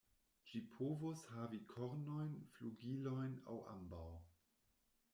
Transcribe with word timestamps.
Ĝi 0.51 0.61
povus 0.75 1.21
havi 1.33 1.59
kornojn, 1.75 2.33
flugilojn, 2.57 3.39
aŭ 3.57 3.63
ambaŭ. 3.79 4.05